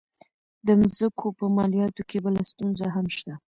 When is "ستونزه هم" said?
2.49-3.05